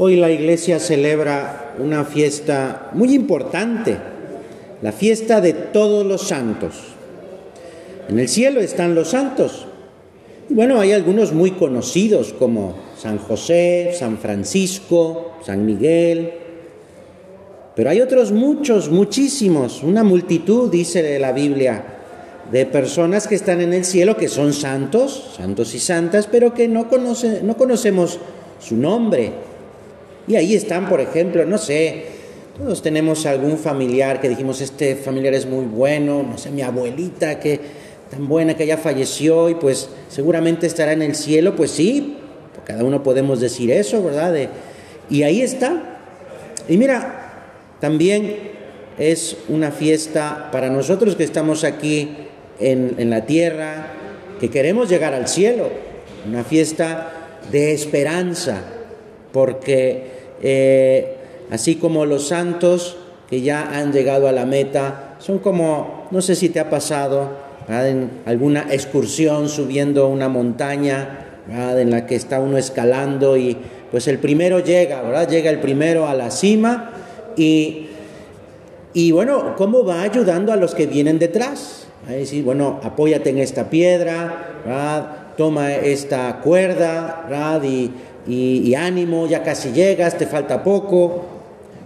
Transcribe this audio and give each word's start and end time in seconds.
Hoy 0.00 0.14
la 0.14 0.30
iglesia 0.30 0.78
celebra 0.78 1.74
una 1.80 2.04
fiesta 2.04 2.90
muy 2.92 3.12
importante, 3.14 3.96
la 4.80 4.92
fiesta 4.92 5.40
de 5.40 5.52
todos 5.52 6.06
los 6.06 6.22
santos. 6.22 6.74
En 8.08 8.20
el 8.20 8.28
cielo 8.28 8.60
están 8.60 8.94
los 8.94 9.08
santos. 9.08 9.66
Bueno, 10.50 10.78
hay 10.78 10.92
algunos 10.92 11.32
muy 11.32 11.50
conocidos 11.50 12.32
como 12.32 12.76
San 12.96 13.18
José, 13.18 13.90
San 13.92 14.18
Francisco, 14.18 15.32
San 15.44 15.66
Miguel. 15.66 16.30
Pero 17.74 17.90
hay 17.90 18.00
otros 18.00 18.30
muchos, 18.30 18.90
muchísimos, 18.90 19.82
una 19.82 20.04
multitud, 20.04 20.70
dice 20.70 21.18
la 21.18 21.32
Biblia, 21.32 21.82
de 22.52 22.66
personas 22.66 23.26
que 23.26 23.34
están 23.34 23.60
en 23.60 23.74
el 23.74 23.84
cielo 23.84 24.16
que 24.16 24.28
son 24.28 24.52
santos, 24.52 25.34
santos 25.36 25.74
y 25.74 25.80
santas, 25.80 26.28
pero 26.30 26.54
que 26.54 26.68
no, 26.68 26.86
no 27.42 27.56
conocemos 27.56 28.20
su 28.60 28.76
nombre 28.76 29.47
y 30.28 30.36
ahí 30.36 30.54
están, 30.54 30.88
por 30.88 31.00
ejemplo, 31.00 31.44
no 31.46 31.58
sé, 31.58 32.04
todos 32.58 32.82
tenemos 32.82 33.24
algún 33.24 33.56
familiar 33.56 34.20
que 34.20 34.28
dijimos, 34.28 34.60
este 34.60 34.96
familiar 34.96 35.32
es 35.32 35.46
muy 35.46 35.64
bueno, 35.64 36.22
no 36.22 36.36
sé, 36.36 36.50
mi 36.50 36.62
abuelita 36.62 37.40
que 37.40 37.60
tan 38.10 38.26
buena 38.26 38.56
que 38.56 38.66
ya 38.66 38.76
falleció 38.76 39.48
y 39.48 39.54
pues 39.54 39.88
seguramente 40.08 40.66
estará 40.66 40.92
en 40.92 41.02
el 41.02 41.14
cielo, 41.14 41.54
pues 41.56 41.70
sí, 41.70 42.16
cada 42.66 42.84
uno 42.84 43.02
podemos 43.02 43.40
decir 43.40 43.70
eso, 43.70 44.02
¿verdad? 44.02 44.34
y 45.08 45.22
ahí 45.22 45.40
está. 45.40 46.00
Y 46.68 46.76
mira, 46.76 47.54
también 47.80 48.36
es 48.98 49.38
una 49.48 49.70
fiesta 49.70 50.50
para 50.52 50.68
nosotros 50.68 51.16
que 51.16 51.24
estamos 51.24 51.64
aquí 51.64 52.14
en, 52.60 52.96
en 52.98 53.08
la 53.08 53.24
tierra, 53.24 53.94
que 54.38 54.50
queremos 54.50 54.90
llegar 54.90 55.14
al 55.14 55.28
cielo, 55.28 55.70
una 56.26 56.44
fiesta 56.44 57.38
de 57.50 57.72
esperanza, 57.72 58.62
porque 59.32 60.17
eh, 60.42 61.16
así 61.50 61.76
como 61.76 62.06
los 62.06 62.28
santos 62.28 62.96
que 63.28 63.40
ya 63.40 63.78
han 63.78 63.92
llegado 63.92 64.28
a 64.28 64.32
la 64.32 64.46
meta, 64.46 65.16
son 65.18 65.38
como, 65.38 66.08
no 66.10 66.22
sé 66.22 66.34
si 66.34 66.48
te 66.48 66.60
ha 66.60 66.70
pasado, 66.70 67.30
en 67.68 68.10
alguna 68.24 68.66
excursión 68.70 69.48
subiendo 69.48 70.08
una 70.08 70.28
montaña, 70.28 71.26
en 71.50 71.90
la 71.90 72.06
que 72.06 72.14
está 72.14 72.40
uno 72.40 72.58
escalando 72.58 73.36
y 73.36 73.56
pues 73.90 74.06
el 74.08 74.18
primero 74.18 74.60
llega, 74.60 75.00
¿verdad? 75.00 75.28
Llega 75.28 75.50
el 75.50 75.60
primero 75.60 76.06
a 76.06 76.14
la 76.14 76.30
cima 76.30 76.90
y, 77.36 77.86
y 78.92 79.12
bueno, 79.12 79.54
¿cómo 79.56 79.84
va 79.84 80.02
ayudando 80.02 80.52
a 80.52 80.56
los 80.56 80.74
que 80.74 80.86
vienen 80.86 81.18
detrás? 81.18 81.86
Bueno, 82.42 82.80
apóyate 82.82 83.30
en 83.30 83.38
esta 83.38 83.68
piedra, 83.68 85.32
toma 85.36 85.74
esta 85.74 86.40
cuerda. 86.42 87.60
Y 87.62 87.90
y, 88.26 88.74
ánimo, 88.74 89.26
ya 89.26 89.42
casi 89.42 89.72
llegas, 89.72 90.18
te 90.18 90.26
falta 90.26 90.62
poco. 90.62 91.24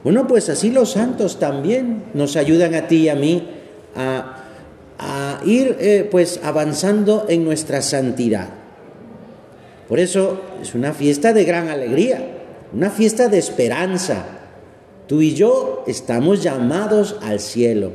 Bueno, 0.02 0.26
pues 0.26 0.48
así 0.48 0.70
los 0.70 0.92
santos 0.92 1.38
también 1.38 2.04
nos 2.14 2.36
ayudan 2.36 2.74
a 2.74 2.88
ti 2.88 3.02
y 3.02 3.08
a 3.08 3.14
mí 3.14 3.48
a, 3.94 4.38
ir 5.44 5.76
eh, 5.80 6.08
pues 6.10 6.40
avanzando 6.42 7.26
en 7.28 7.44
nuestra 7.44 7.82
santidad. 7.82 8.48
Por 9.88 9.98
eso 9.98 10.40
es 10.62 10.74
una 10.74 10.92
fiesta 10.92 11.32
de 11.32 11.44
gran 11.44 11.68
alegría, 11.68 12.24
una 12.72 12.90
fiesta 12.90 13.28
de 13.28 13.38
esperanza. 13.38 14.24
Tú 15.06 15.20
y 15.20 15.34
yo 15.34 15.84
estamos 15.86 16.42
llamados 16.42 17.16
al 17.22 17.40
cielo, 17.40 17.90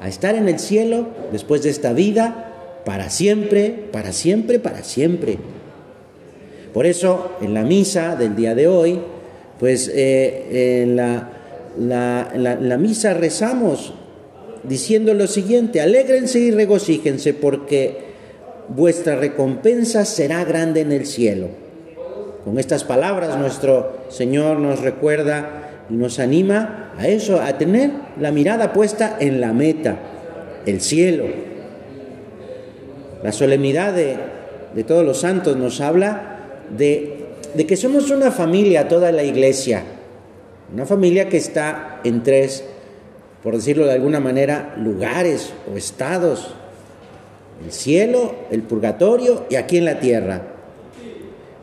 a 0.00 0.08
estar 0.08 0.34
en 0.34 0.48
el 0.48 0.58
cielo 0.58 1.08
después 1.32 1.62
de 1.62 1.70
esta 1.70 1.92
vida, 1.92 2.82
para 2.84 3.10
siempre, 3.10 3.88
para 3.90 4.12
siempre, 4.12 4.58
para 4.60 4.84
siempre. 4.84 5.38
Por 6.76 6.84
eso, 6.84 7.30
en 7.40 7.54
la 7.54 7.62
misa 7.62 8.16
del 8.16 8.36
día 8.36 8.54
de 8.54 8.68
hoy, 8.68 9.00
pues 9.58 9.90
eh, 9.94 10.82
en, 10.82 10.94
la, 10.94 12.76
misa 12.78 13.14
rezamos 13.14 13.94
diciendo 14.62 15.14
lo 15.14 15.26
siguiente, 15.26 15.80
alégrense 15.80 16.38
y 16.38 16.50
regocíjense 16.50 17.32
porque 17.32 17.96
vuestra 18.68 19.16
recompensa 19.16 20.04
será 20.04 20.44
grande 20.44 20.82
en 20.82 20.92
el 20.92 21.06
cielo. 21.06 21.48
Con 22.44 22.58
estas 22.58 22.84
palabras 22.84 23.38
nuestro 23.38 23.96
Señor 24.10 24.58
nos 24.58 24.82
recuerda 24.82 25.86
y 25.88 25.94
nos 25.94 26.18
anima 26.18 26.92
a 26.98 27.08
eso, 27.08 27.40
a 27.40 27.56
tener 27.56 27.90
la 28.20 28.32
mirada 28.32 28.74
puesta 28.74 29.16
en 29.18 29.40
la 29.40 29.54
meta, 29.54 29.96
el 30.66 30.82
cielo. 30.82 31.24
La 33.22 33.32
solemnidad 33.32 33.94
de, 33.94 34.18
de 34.74 34.84
todos 34.84 35.06
los 35.06 35.20
santos 35.20 35.56
nos 35.56 35.80
habla 35.80 36.34
de, 36.70 37.26
que 37.66 37.76
somos 37.76 38.10
una 38.10 38.30
familia, 38.30 38.88
toda 38.88 39.12
la 39.12 39.22
iglesia, 39.22 39.82
una 40.72 40.86
familia 40.86 41.28
que 41.28 41.36
está 41.36 42.00
en 42.04 42.22
tres, 42.22 42.64
por 43.42 43.54
decirlo 43.54 43.86
de 43.86 43.92
alguna 43.92 44.20
manera, 44.20 44.74
lugares 44.78 45.52
o 45.72 45.76
estados, 45.76 46.54
el 47.64 47.72
cielo, 47.72 48.34
el 48.50 48.62
purgatorio 48.62 49.46
y 49.48 49.56
aquí 49.56 49.78
en 49.78 49.84
la 49.84 50.00
tierra. 50.00 50.42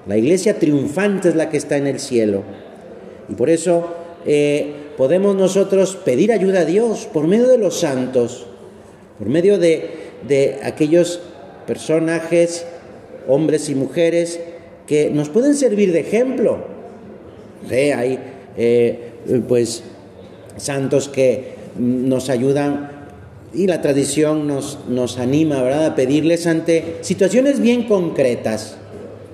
La 0.07 0.17
iglesia 0.17 0.59
triunfante 0.59 1.29
es 1.29 1.35
la 1.35 1.49
que 1.49 1.57
está 1.57 1.77
en 1.77 1.87
el 1.87 1.99
cielo. 1.99 2.43
Y 3.29 3.35
por 3.35 3.49
eso 3.49 3.95
eh, 4.25 4.73
podemos 4.97 5.35
nosotros 5.35 5.95
pedir 5.95 6.31
ayuda 6.31 6.61
a 6.61 6.65
Dios 6.65 7.07
por 7.11 7.27
medio 7.27 7.47
de 7.47 7.57
los 7.57 7.79
santos, 7.79 8.45
por 9.17 9.29
medio 9.29 9.57
de, 9.59 9.91
de 10.27 10.59
aquellos 10.63 11.21
personajes, 11.67 12.65
hombres 13.27 13.69
y 13.69 13.75
mujeres, 13.75 14.39
que 14.87 15.09
nos 15.09 15.29
pueden 15.29 15.55
servir 15.55 15.91
de 15.91 16.01
ejemplo. 16.01 16.57
hay 17.69 18.19
eh, 18.57 19.13
pues 19.47 19.83
santos 20.57 21.09
que 21.09 21.55
nos 21.77 22.29
ayudan 22.29 22.91
y 23.53 23.67
la 23.67 23.81
tradición 23.81 24.47
nos, 24.47 24.79
nos 24.87 25.19
anima 25.19 25.61
¿verdad? 25.61 25.85
a 25.85 25.95
pedirles 25.95 26.47
ante 26.47 26.97
situaciones 27.01 27.59
bien 27.59 27.83
concretas. 27.83 28.77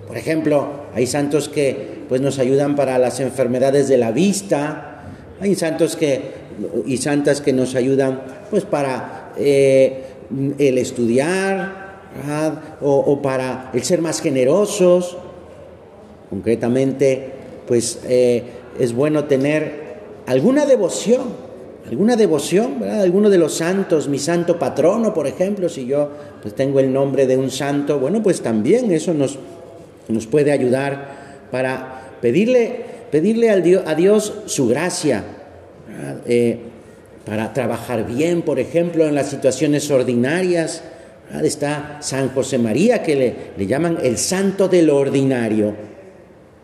Por 0.08 0.18
ejemplo, 0.18 0.68
hay 0.94 1.08
santos 1.08 1.50
que 1.50 2.00
pues, 2.10 2.20
nos 2.22 2.40
ayudan 2.40 2.76
para 2.76 2.98
las 2.98 3.20
enfermedades 3.20 3.88
de 3.88 3.98
la 3.98 4.12
vista, 4.12 5.06
hay 5.40 5.56
santos 5.56 5.96
que, 5.96 6.22
y 6.86 6.98
santas 6.98 7.40
que 7.40 7.54
nos 7.54 7.76
ayudan 7.76 8.22
pues, 8.50 8.66
para 8.66 9.32
eh, 9.38 10.04
el 10.58 10.78
estudiar 10.78 11.90
o, 12.82 12.98
o 12.98 13.22
para 13.22 13.72
el 13.74 13.84
ser 13.84 14.02
más 14.02 14.22
generosos. 14.22 15.18
Concretamente, 16.30 17.32
pues 17.68 18.00
eh, 18.08 18.44
es 18.80 18.94
bueno 18.94 19.26
tener 19.26 19.90
alguna 20.28 20.66
devoción, 20.66 21.22
alguna 21.88 22.16
devoción, 22.16 22.80
¿verdad? 22.80 23.02
Alguno 23.02 23.30
de 23.30 23.38
los 23.38 23.56
santos, 23.56 24.08
mi 24.08 24.20
santo 24.20 24.60
patrono, 24.60 25.14
por 25.14 25.26
ejemplo, 25.26 25.70
si 25.70 25.86
yo 25.86 26.10
pues 26.42 26.54
tengo 26.56 26.80
el 26.80 26.94
nombre 26.94 27.26
de 27.26 27.36
un 27.36 27.50
santo, 27.50 28.00
bueno, 28.00 28.22
pues 28.22 28.42
también 28.42 28.92
eso 28.92 29.14
nos, 29.14 29.40
nos 30.08 30.28
puede 30.28 30.52
ayudar 30.52 31.48
para 31.52 32.02
pedirle, 32.22 32.86
pedirle 33.12 33.50
a 33.50 33.96
Dios 33.96 34.34
su 34.46 34.68
gracia, 34.68 35.24
eh, 36.26 36.60
para 37.26 37.54
trabajar 37.54 38.06
bien, 38.08 38.42
por 38.42 38.60
ejemplo, 38.60 39.06
en 39.06 39.16
las 39.16 39.30
situaciones 39.30 39.90
ordinarias. 39.92 40.84
Está 41.44 41.98
San 42.02 42.30
José 42.30 42.58
María, 42.58 43.04
que 43.04 43.16
le, 43.16 43.36
le 43.56 43.68
llaman 43.68 44.00
el 44.02 44.18
santo 44.18 44.68
del 44.68 44.90
ordinario. 44.90 45.76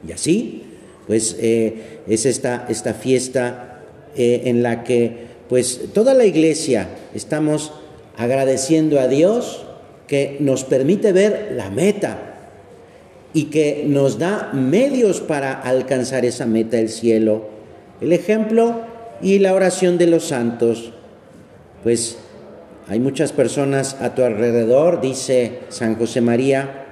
Y 0.07 0.11
así, 0.11 0.63
pues 1.07 1.37
eh, 1.39 1.99
es 2.07 2.25
esta, 2.25 2.65
esta 2.69 2.93
fiesta 2.93 3.81
eh, 4.15 4.43
en 4.45 4.63
la 4.63 4.83
que 4.83 5.25
pues 5.49 5.93
toda 5.93 6.13
la 6.13 6.25
iglesia 6.25 6.89
estamos 7.13 7.71
agradeciendo 8.17 8.99
a 8.99 9.07
Dios 9.07 9.65
que 10.07 10.37
nos 10.39 10.63
permite 10.63 11.11
ver 11.11 11.53
la 11.55 11.69
meta 11.69 12.17
y 13.33 13.45
que 13.45 13.83
nos 13.87 14.17
da 14.17 14.51
medios 14.53 15.19
para 15.19 15.53
alcanzar 15.53 16.25
esa 16.25 16.45
meta, 16.45 16.79
el 16.79 16.89
cielo. 16.89 17.49
El 18.01 18.13
ejemplo 18.13 18.81
y 19.21 19.39
la 19.39 19.53
oración 19.53 19.97
de 19.97 20.07
los 20.07 20.25
santos. 20.25 20.93
Pues 21.83 22.17
hay 22.87 22.99
muchas 22.99 23.31
personas 23.31 23.97
a 23.99 24.15
tu 24.15 24.23
alrededor, 24.23 25.01
dice 25.01 25.59
San 25.69 25.95
José 25.95 26.21
María, 26.21 26.84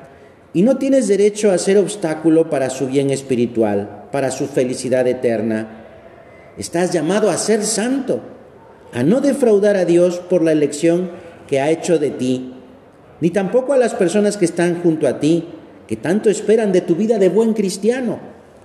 y 0.53 0.61
no 0.61 0.77
tienes 0.77 1.07
derecho 1.07 1.51
a 1.51 1.57
ser 1.57 1.77
obstáculo 1.77 2.49
para 2.49 2.69
su 2.69 2.87
bien 2.87 3.09
espiritual, 3.09 4.07
para 4.11 4.29
su 4.29 4.45
felicidad 4.45 5.07
eterna. 5.07 5.85
Estás 6.57 6.91
llamado 6.91 7.31
a 7.31 7.37
ser 7.37 7.63
santo, 7.63 8.21
a 8.93 9.01
no 9.01 9.19
defraudar 9.19 9.75
a 9.75 9.85
Dios 9.85 10.19
por 10.19 10.43
la 10.43 10.51
elección 10.51 11.09
que 11.47 11.59
ha 11.59 11.71
hecho 11.71 11.97
de 11.97 12.11
ti, 12.11 12.53
ni 13.19 13.31
tampoco 13.31 13.73
a 13.73 13.77
las 13.77 13.95
personas 13.95 14.37
que 14.37 14.45
están 14.45 14.81
junto 14.83 15.07
a 15.07 15.19
ti, 15.19 15.47
que 15.87 15.97
tanto 15.97 16.29
esperan 16.29 16.71
de 16.71 16.81
tu 16.81 16.95
vida 16.95 17.17
de 17.17 17.29
buen 17.29 17.53
cristiano. 17.53 18.19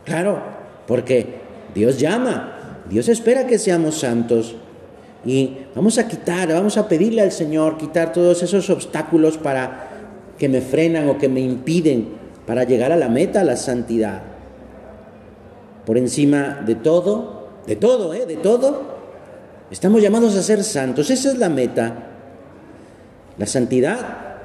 Claro, 0.04 0.42
porque 0.86 1.26
Dios 1.74 1.98
llama, 1.98 2.82
Dios 2.90 3.08
espera 3.08 3.46
que 3.46 3.58
seamos 3.58 3.98
santos. 3.98 4.56
Y 5.24 5.56
vamos 5.74 5.98
a 5.98 6.06
quitar, 6.06 6.48
vamos 6.48 6.76
a 6.76 6.86
pedirle 6.86 7.22
al 7.22 7.32
Señor 7.32 7.78
quitar 7.78 8.12
todos 8.12 8.42
esos 8.42 8.68
obstáculos 8.70 9.36
para 9.38 9.87
que 10.38 10.48
me 10.48 10.60
frenan 10.60 11.08
o 11.08 11.18
que 11.18 11.28
me 11.28 11.40
impiden 11.40 12.08
para 12.46 12.64
llegar 12.64 12.92
a 12.92 12.96
la 12.96 13.08
meta, 13.08 13.40
a 13.40 13.44
la 13.44 13.56
santidad. 13.56 14.22
por 15.84 15.96
encima 15.96 16.62
de 16.66 16.74
todo, 16.74 17.48
de 17.66 17.74
todo, 17.74 18.12
¿eh? 18.12 18.26
De 18.26 18.36
todo. 18.36 18.82
Estamos 19.70 20.02
llamados 20.02 20.36
a 20.36 20.42
ser 20.42 20.62
santos, 20.62 21.08
esa 21.08 21.30
es 21.30 21.38
la 21.38 21.48
meta. 21.48 22.08
La 23.38 23.46
santidad, 23.46 24.36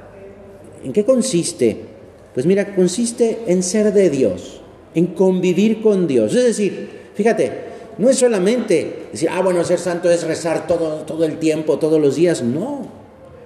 ¿en 0.83 0.93
qué 0.93 1.03
consiste? 1.03 1.85
Pues 2.33 2.45
mira, 2.45 2.73
consiste 2.73 3.43
en 3.47 3.61
ser 3.61 3.91
de 3.91 4.09
Dios, 4.09 4.61
en 4.95 5.07
convivir 5.07 5.81
con 5.81 6.07
Dios. 6.07 6.33
Es 6.33 6.43
decir, 6.43 6.89
fíjate, 7.13 7.51
no 7.97 8.09
es 8.09 8.17
solamente 8.17 9.07
decir, 9.11 9.29
ah, 9.31 9.41
bueno, 9.41 9.63
ser 9.63 9.79
santo 9.79 10.09
es 10.09 10.23
rezar 10.23 10.65
todo, 10.65 11.03
todo 11.05 11.25
el 11.25 11.39
tiempo, 11.39 11.77
todos 11.77 12.01
los 12.01 12.15
días. 12.15 12.41
No, 12.41 12.87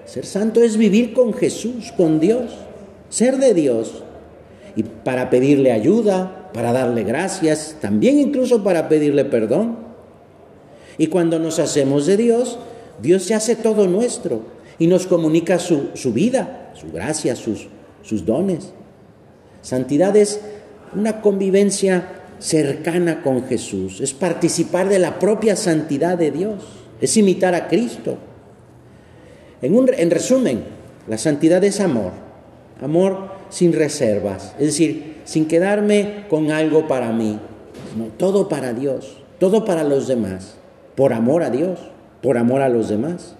ser 0.07 0.25
santo 0.25 0.63
es 0.63 0.77
vivir 0.77 1.13
con 1.13 1.33
Jesús, 1.33 1.93
con 1.95 2.19
Dios, 2.19 2.51
ser 3.09 3.37
de 3.37 3.53
Dios. 3.53 4.03
Y 4.75 4.83
para 4.83 5.29
pedirle 5.29 5.71
ayuda, 5.71 6.49
para 6.53 6.71
darle 6.71 7.03
gracias, 7.03 7.75
también 7.81 8.17
incluso 8.17 8.63
para 8.63 8.87
pedirle 8.87 9.25
perdón. 9.25 9.77
Y 10.97 11.07
cuando 11.07 11.39
nos 11.39 11.59
hacemos 11.59 12.05
de 12.05 12.15
Dios, 12.15 12.57
Dios 13.01 13.23
se 13.23 13.35
hace 13.35 13.55
todo 13.55 13.87
nuestro 13.87 14.41
y 14.79 14.87
nos 14.87 15.07
comunica 15.07 15.59
su, 15.59 15.89
su 15.93 16.13
vida, 16.13 16.71
su 16.73 16.91
gracia, 16.91 17.35
sus, 17.35 17.67
sus 18.01 18.25
dones. 18.25 18.71
Santidad 19.61 20.15
es 20.15 20.39
una 20.95 21.21
convivencia 21.21 22.13
cercana 22.39 23.23
con 23.23 23.43
Jesús, 23.45 23.99
es 23.99 24.13
participar 24.13 24.87
de 24.87 24.99
la 24.99 25.19
propia 25.19 25.55
santidad 25.55 26.17
de 26.17 26.31
Dios, 26.31 26.63
es 27.01 27.17
imitar 27.17 27.55
a 27.55 27.67
Cristo. 27.67 28.17
En, 29.61 29.75
un, 29.75 29.89
en 29.95 30.11
resumen, 30.11 30.63
la 31.07 31.17
santidad 31.17 31.63
es 31.63 31.79
amor, 31.79 32.11
amor 32.81 33.29
sin 33.49 33.73
reservas, 33.73 34.53
es 34.59 34.67
decir, 34.67 35.17
sin 35.25 35.47
quedarme 35.47 36.25
con 36.29 36.51
algo 36.51 36.87
para 36.87 37.11
mí, 37.11 37.39
todo 38.17 38.49
para 38.49 38.73
Dios, 38.73 39.17
todo 39.39 39.65
para 39.65 39.83
los 39.83 40.07
demás, 40.07 40.55
por 40.95 41.13
amor 41.13 41.43
a 41.43 41.49
Dios, 41.49 41.79
por 42.21 42.37
amor 42.37 42.61
a 42.61 42.69
los 42.69 42.89
demás. 42.89 43.35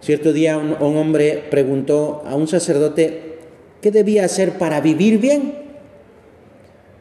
Cierto 0.00 0.32
día 0.32 0.56
un, 0.56 0.96
hombre 0.96 1.44
preguntó 1.50 2.22
a 2.26 2.34
un 2.34 2.48
sacerdote 2.48 3.38
qué 3.82 3.90
debía 3.90 4.24
hacer 4.24 4.52
para 4.56 4.80
vivir 4.80 5.18
bien. 5.18 5.54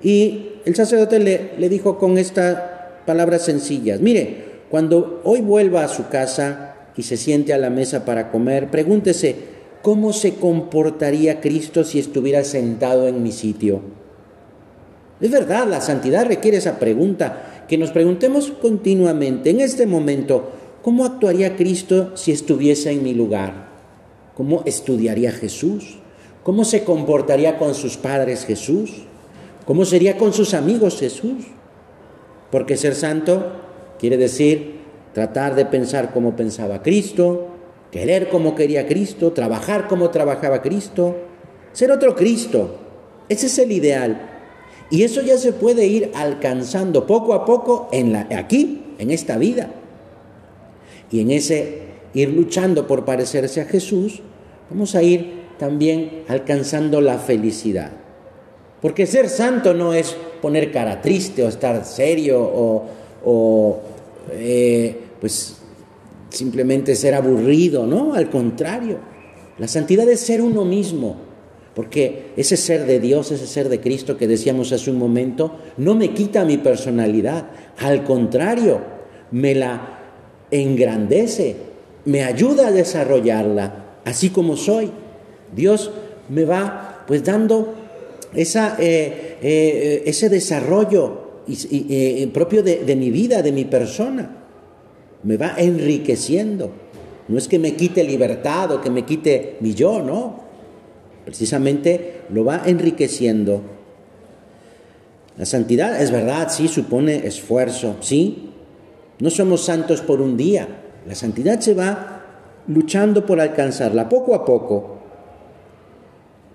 Y 0.03 0.49
el 0.65 0.75
sacerdote 0.75 1.19
le, 1.19 1.51
le 1.57 1.69
dijo 1.69 1.97
con 1.97 2.17
estas 2.17 2.61
palabras 3.05 3.43
sencillas, 3.45 4.01
mire, 4.01 4.56
cuando 4.69 5.21
hoy 5.23 5.41
vuelva 5.41 5.83
a 5.83 5.87
su 5.87 6.09
casa 6.09 6.75
y 6.95 7.03
se 7.03 7.17
siente 7.17 7.53
a 7.53 7.57
la 7.57 7.69
mesa 7.69 8.05
para 8.05 8.31
comer, 8.31 8.69
pregúntese, 8.69 9.35
¿cómo 9.81 10.13
se 10.13 10.35
comportaría 10.35 11.41
Cristo 11.41 11.83
si 11.83 11.99
estuviera 11.99 12.43
sentado 12.43 13.07
en 13.07 13.23
mi 13.23 13.31
sitio? 13.31 13.81
Es 15.21 15.31
verdad, 15.31 15.67
la 15.67 15.81
santidad 15.81 16.25
requiere 16.25 16.57
esa 16.57 16.79
pregunta, 16.79 17.65
que 17.67 17.77
nos 17.77 17.91
preguntemos 17.91 18.51
continuamente, 18.61 19.49
en 19.49 19.61
este 19.61 19.85
momento, 19.85 20.51
¿Cómo 20.87 21.03
actuaría 21.03 21.57
Cristo 21.57 22.15
si 22.15 22.31
estuviese 22.31 22.91
en 22.91 23.03
mi 23.03 23.13
lugar? 23.13 23.67
¿Cómo 24.35 24.63
estudiaría 24.65 25.33
Jesús? 25.33 25.97
¿Cómo 26.43 26.63
se 26.63 26.85
comportaría 26.85 27.57
con 27.57 27.75
sus 27.75 27.97
padres 27.97 28.45
Jesús? 28.45 28.93
¿Cómo 29.65 29.83
sería 29.83 30.17
con 30.17 30.31
sus 30.31 30.53
amigos 30.53 30.97
Jesús? 30.97 31.43
Porque 32.51 32.77
ser 32.77 32.95
santo 32.95 33.51
quiere 33.99 34.17
decir 34.17 34.77
tratar 35.13 35.55
de 35.55 35.65
pensar 35.65 36.13
como 36.13 36.35
pensaba 36.35 36.83
Cristo, 36.83 37.47
querer 37.91 38.29
como 38.29 38.55
quería 38.55 38.87
Cristo, 38.87 39.31
trabajar 39.33 39.87
como 39.87 40.09
trabajaba 40.09 40.61
Cristo, 40.61 41.15
ser 41.73 41.91
otro 41.91 42.15
Cristo. 42.15 42.77
Ese 43.29 43.47
es 43.47 43.57
el 43.57 43.71
ideal. 43.71 44.29
Y 44.89 45.03
eso 45.03 45.21
ya 45.21 45.37
se 45.37 45.53
puede 45.53 45.85
ir 45.85 46.11
alcanzando 46.15 47.05
poco 47.05 47.33
a 47.33 47.45
poco 47.45 47.89
aquí, 48.35 48.83
en 48.99 49.11
esta 49.11 49.37
vida. 49.37 49.69
Y 51.11 51.21
en 51.21 51.31
ese 51.31 51.81
ir 52.13 52.29
luchando 52.29 52.87
por 52.87 53.05
parecerse 53.05 53.61
a 53.61 53.65
Jesús, 53.65 54.21
vamos 54.69 54.95
a 54.95 55.03
ir 55.03 55.47
también 55.57 56.23
alcanzando 56.27 57.01
la 57.01 57.17
felicidad. 57.17 57.91
Porque 58.81 59.05
ser 59.05 59.29
santo 59.29 59.73
no 59.73 59.93
es 59.93 60.15
poner 60.41 60.71
cara 60.71 61.01
triste 61.01 61.43
o 61.43 61.47
estar 61.47 61.83
serio 61.83 62.39
o, 62.39 62.85
eh, 64.31 64.95
pues 65.19 65.57
simplemente 66.29 66.95
ser 66.95 67.15
aburrido, 67.15 67.85
¿no? 67.85 68.13
Al 68.13 68.29
contrario, 68.29 68.99
la 69.57 69.67
santidad 69.67 70.07
es 70.09 70.19
ser 70.19 70.41
uno 70.41 70.65
mismo, 70.65 71.15
porque 71.73 72.31
ese 72.37 72.57
ser 72.57 72.85
de 72.85 72.99
Dios, 72.99 73.31
ese 73.31 73.47
ser 73.47 73.69
de 73.69 73.79
Cristo 73.79 74.17
que 74.17 74.27
decíamos 74.27 74.71
hace 74.71 74.91
un 74.91 74.97
momento, 74.97 75.57
no 75.77 75.95
me 75.95 76.13
quita 76.13 76.45
mi 76.45 76.57
personalidad, 76.57 77.47
al 77.77 78.03
contrario, 78.03 78.81
me 79.31 79.55
la 79.55 79.99
engrandece, 80.51 81.55
me 82.05 82.23
ayuda 82.23 82.67
a 82.67 82.71
desarrollarla, 82.71 83.99
así 84.05 84.29
como 84.29 84.57
soy. 84.57 84.91
Dios 85.55 85.91
me 86.29 86.45
va 86.45 87.03
pues 87.07 87.23
dando 87.23 87.73
esa, 88.33 88.75
eh, 88.79 89.37
eh, 89.41 90.03
ese 90.05 90.29
desarrollo 90.29 91.26
eh, 91.47 92.29
propio 92.33 92.63
de, 92.63 92.95
mi 92.95 93.09
vida, 93.09 93.41
de 93.41 93.51
mi 93.51 93.65
persona. 93.65 94.43
Me 95.23 95.37
va 95.37 95.55
enriqueciendo. 95.57 96.71
No 97.27 97.37
es 97.37 97.47
que 97.47 97.59
me 97.59 97.75
quite 97.75 98.03
libertad 98.03 98.71
o 98.71 98.81
que 98.81 98.89
me 98.89 99.03
quite 99.03 99.57
mi 99.59 99.73
yo, 99.73 100.01
no. 100.01 100.43
Precisamente 101.25 102.21
lo 102.29 102.45
va 102.45 102.63
enriqueciendo. 102.65 103.61
La 105.37 105.45
santidad 105.45 106.01
es 106.01 106.11
verdad, 106.11 106.49
sí, 106.49 106.67
supone 106.67 107.27
esfuerzo, 107.27 107.97
sí, 107.99 108.49
no 109.19 109.29
somos 109.29 109.65
santos 109.65 110.01
por 110.01 110.21
un 110.21 110.35
día. 110.35 110.67
La 111.07 111.15
santidad 111.15 111.59
se 111.59 111.73
va 111.73 112.23
luchando 112.67 113.25
por 113.25 113.39
alcanzarla 113.39 114.09
poco 114.09 114.35
a 114.35 114.45
poco. 114.45 114.97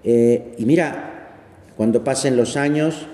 Eh, 0.04 0.54
y 0.58 0.64
mira, 0.64 1.36
cuando 1.76 2.04
pasen 2.04 2.36
los 2.36 2.56
años, 2.56 3.06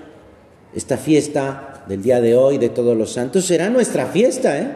esta 0.73 0.97
fiesta 0.97 1.68
del 1.89 2.01
día 2.01 2.21
de 2.21 2.35
hoy, 2.35 2.57
de 2.57 2.69
todos 2.69 2.95
los 2.95 3.11
santos, 3.11 3.43
será 3.43 3.69
nuestra 3.69 4.05
fiesta, 4.05 4.57
¿eh? 4.57 4.67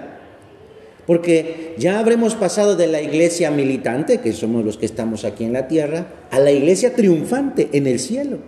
Porque 1.08 1.76
ya 1.78 2.00
habremos 2.00 2.36
pasado 2.36 2.76
de 2.76 2.88
la 2.88 3.02
iglesia 3.02 3.52
militante, 3.52 4.20
que 4.20 4.34
somos 4.34 4.66
los 4.66 4.78
que 4.78 4.86
estamos 4.86 5.24
aquí 5.24 5.46
en 5.46 5.54
la 5.54 5.70
tierra, 5.70 6.08
a 6.32 6.40
la 6.40 6.52
iglesia 6.52 6.94
triunfante 6.94 7.70
en 7.72 7.88
el 7.88 8.00
cielo. 8.00 8.40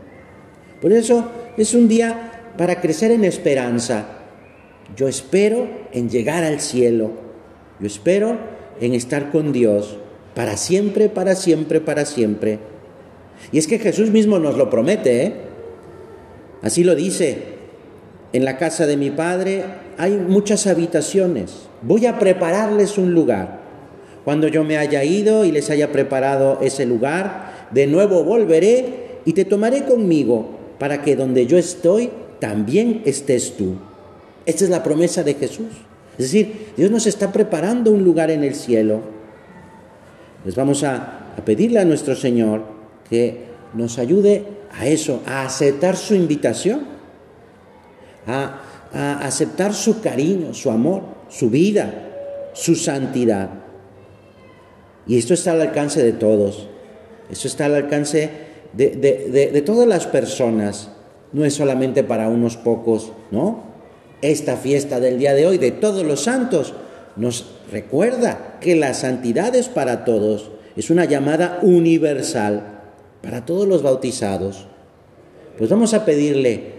Por 0.81 0.91
eso 0.91 1.31
es 1.55 1.73
un 1.73 1.87
día 1.87 2.51
para 2.57 2.81
crecer 2.81 3.11
en 3.11 3.23
esperanza, 3.23 4.15
yo 4.95 5.07
espero 5.07 5.67
en 5.91 6.09
llegar 6.09 6.43
al 6.43 6.59
cielo. 6.59 7.11
Yo 7.79 7.87
espero 7.87 8.37
en 8.79 8.93
estar 8.93 9.31
con 9.31 9.51
Dios 9.51 9.97
para 10.35 10.57
siempre, 10.57 11.09
para 11.09 11.35
siempre, 11.35 11.81
para 11.81 12.05
siempre. 12.05 12.59
Y 13.51 13.57
es 13.57 13.67
que 13.67 13.79
Jesús 13.79 14.11
mismo 14.11 14.39
nos 14.39 14.57
lo 14.57 14.69
promete, 14.69 15.23
¿eh? 15.23 15.33
Así 16.61 16.83
lo 16.83 16.95
dice. 16.95 17.55
En 18.35 18.43
la 18.43 18.57
casa 18.57 18.85
de 18.85 18.97
mi 18.97 19.11
Padre 19.11 19.63
hay 19.97 20.11
muchas 20.17 20.67
habitaciones. 20.67 21.53
Voy 21.81 22.05
a 22.05 22.19
prepararles 22.19 22.97
un 22.97 23.13
lugar. 23.13 23.61
Cuando 24.25 24.49
yo 24.49 24.65
me 24.65 24.77
haya 24.77 25.05
ido 25.05 25.45
y 25.45 25.53
les 25.53 25.69
haya 25.69 25.93
preparado 25.93 26.59
ese 26.61 26.85
lugar, 26.85 27.69
de 27.71 27.87
nuevo 27.87 28.25
volveré 28.25 29.19
y 29.23 29.31
te 29.31 29.45
tomaré 29.45 29.85
conmigo 29.85 30.49
para 30.79 31.01
que 31.01 31.15
donde 31.15 31.47
yo 31.47 31.57
estoy, 31.57 32.09
también 32.41 33.03
estés 33.05 33.55
tú. 33.55 33.75
Esta 34.45 34.65
es 34.65 34.69
la 34.69 34.83
promesa 34.83 35.23
de 35.23 35.35
Jesús. 35.35 35.69
Es 36.17 36.25
decir, 36.25 36.73
Dios 36.75 36.91
nos 36.91 37.07
está 37.07 37.31
preparando 37.31 37.89
un 37.91 38.03
lugar 38.03 38.31
en 38.31 38.43
el 38.43 38.55
cielo. 38.55 38.99
Les 40.43 40.57
vamos 40.57 40.83
a, 40.83 41.37
pedirle 41.45 41.79
a 41.79 41.85
nuestro 41.85 42.17
Señor 42.17 42.63
que 43.09 43.45
nos 43.73 43.97
ayude 43.97 44.43
a 44.77 44.87
eso, 44.87 45.21
a 45.25 45.45
aceptar 45.45 45.95
su 45.95 46.15
invitación, 46.15 46.94
a, 48.27 48.61
aceptar 49.21 49.73
su 49.73 49.99
cariño, 50.01 50.53
su 50.53 50.71
amor, 50.71 51.01
su 51.29 51.49
vida, 51.49 51.93
su 52.53 52.75
santidad. 52.75 53.49
Y 55.05 55.17
esto 55.17 55.33
está 55.33 55.51
al 55.51 55.61
alcance 55.61 56.01
de 56.01 56.13
todos. 56.13 56.69
Esto 57.29 57.47
está 57.47 57.65
al 57.65 57.75
alcance 57.75 58.29
de, 58.73 58.91
de, 58.91 59.51
de, 59.51 59.61
todas 59.61 59.87
las 59.87 60.07
personas. 60.07 60.91
No 61.33 61.43
es 61.43 61.53
solamente 61.53 62.03
para 62.03 62.29
unos 62.29 62.55
pocos, 62.55 63.11
¿no? 63.31 63.63
Esta 64.21 64.55
fiesta 64.55 65.01
del 65.01 65.19
día 65.19 65.33
de 65.33 65.45
hoy 65.45 65.57
de 65.57 65.71
todos 65.71 66.05
los 66.05 66.23
santos 66.23 66.73
nos 67.17 67.45
recuerda 67.71 68.57
que 68.61 68.75
la 68.75 68.93
santidad 68.93 69.55
es 69.55 69.67
para 69.67 70.05
todos, 70.05 70.51
es 70.75 70.89
una 70.89 71.05
llamada 71.05 71.59
universal 71.61 72.75
para 73.21 73.45
todos 73.45 73.67
los 73.67 73.81
bautizados. 73.83 74.67
Pues 75.57 75.69
vamos 75.69 75.93
a 75.93 76.05
pedirle 76.05 76.74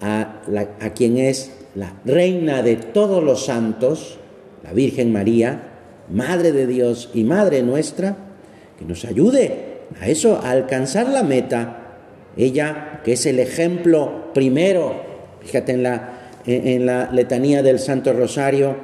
a, 0.00 0.42
a 0.80 0.90
quien 0.90 1.16
es 1.18 1.52
la 1.74 1.94
reina 2.04 2.62
de 2.62 2.76
todos 2.76 3.22
los 3.22 3.44
santos, 3.44 4.18
la 4.62 4.72
Virgen 4.72 5.12
María, 5.12 5.62
Madre 6.10 6.52
de 6.52 6.66
Dios 6.66 7.10
y 7.14 7.24
Madre 7.24 7.62
nuestra, 7.62 8.16
que 8.78 8.84
nos 8.84 9.04
ayude 9.04 9.78
a 10.00 10.08
eso, 10.08 10.40
a 10.42 10.50
alcanzar 10.50 11.08
la 11.08 11.22
meta 11.22 11.84
ella 12.38 13.00
que 13.04 13.12
es 13.12 13.26
el 13.26 13.40
ejemplo 13.40 14.32
primero, 14.32 14.94
fíjate 15.40 15.72
en 15.72 15.82
la, 15.82 16.30
en 16.46 16.86
la 16.86 17.10
letanía 17.10 17.62
del 17.62 17.80
Santo 17.80 18.12
Rosario, 18.12 18.76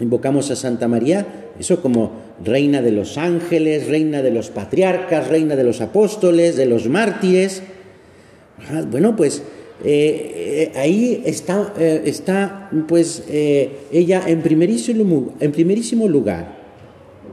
invocamos 0.00 0.50
a 0.50 0.56
Santa 0.56 0.86
María, 0.86 1.26
eso 1.58 1.82
como 1.82 2.12
reina 2.44 2.82
de 2.82 2.92
los 2.92 3.18
ángeles, 3.18 3.88
reina 3.88 4.22
de 4.22 4.30
los 4.30 4.50
patriarcas, 4.50 5.28
reina 5.28 5.56
de 5.56 5.64
los 5.64 5.80
apóstoles, 5.80 6.56
de 6.56 6.66
los 6.66 6.88
mártires. 6.88 7.62
Ah, 8.70 8.82
bueno, 8.88 9.16
pues 9.16 9.42
eh, 9.82 10.70
eh, 10.72 10.78
ahí 10.78 11.22
está, 11.26 11.74
eh, 11.78 12.02
está 12.06 12.70
pues 12.86 13.24
ella 13.28 14.22
en 14.26 14.40
primerísimo, 14.40 15.34
en 15.40 15.52
primerísimo 15.52 16.06
lugar, 16.08 16.56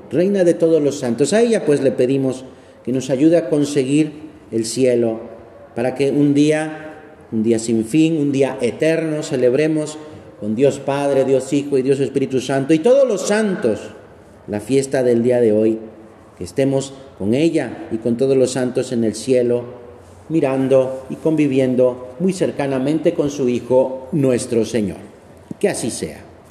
reina 0.10 0.44
de 0.44 0.54
todos 0.54 0.82
los 0.82 1.00
santos. 1.00 1.34
A 1.34 1.42
ella 1.42 1.66
pues 1.66 1.82
le 1.82 1.92
pedimos 1.92 2.46
que 2.84 2.92
nos 2.92 3.10
ayude 3.10 3.38
a 3.38 3.50
conseguir 3.50 4.32
el 4.52 4.66
cielo, 4.66 5.20
para 5.76 5.94
que 5.96 6.10
un 6.12 6.34
día, 6.34 6.96
un 7.32 7.44
día 7.44 7.60
sin 7.60 7.86
fin, 7.86 8.18
un 8.18 8.32
día 8.32 8.58
eterno, 8.62 9.24
celebremos 9.24 9.98
con 10.40 10.56
Dios 10.56 10.80
Padre, 10.80 11.24
Dios 11.24 11.54
Hijo 11.54 11.78
y 11.78 11.84
Dios 11.84 12.00
Espíritu 12.00 12.42
Santo 12.42 12.74
y 12.74 12.80
todos 12.80 13.08
los 13.08 13.28
santos 13.28 13.80
la 14.48 14.60
fiesta 14.60 15.04
del 15.04 15.22
día 15.22 15.40
de 15.40 15.54
hoy, 15.54 15.78
que 16.38 16.44
estemos 16.44 16.94
con 17.20 17.36
ella 17.36 17.88
y 17.92 17.98
con 17.98 18.18
todos 18.18 18.36
los 18.36 18.52
santos 18.52 18.92
en 18.92 19.04
el 19.04 19.14
cielo 19.14 19.81
mirando 20.30 21.06
y 21.10 21.16
conviviendo 21.16 22.16
muy 22.20 22.34
cercanamente 22.34 23.14
con 23.14 23.30
su 23.30 23.50
Hijo 23.50 24.08
nuestro 24.12 24.66
Señor. 24.66 24.98
Que 25.60 25.70
así 25.70 25.92
sea. 25.92 26.31